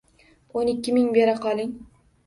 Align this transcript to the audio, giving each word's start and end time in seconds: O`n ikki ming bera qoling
O`n 0.61 0.71
ikki 0.73 0.95
ming 0.97 1.13
bera 1.21 1.39
qoling 1.47 1.73